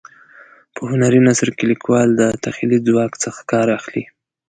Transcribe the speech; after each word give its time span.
په 0.75 0.81
هنري 0.91 1.19
نثر 1.27 1.49
کې 1.57 1.63
لیکوال 1.71 2.07
له 2.19 2.27
تخیلي 2.45 2.79
ځواک 2.87 3.11
څخه 3.23 3.39
کار 3.51 3.67
اخلي. 3.79 4.03